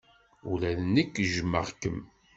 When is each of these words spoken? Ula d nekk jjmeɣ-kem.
Ula 0.51 0.71
d 0.77 0.79
nekk 0.93 1.13
jjmeɣ-kem. 1.31 1.99